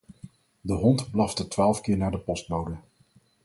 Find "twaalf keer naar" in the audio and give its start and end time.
1.47-2.11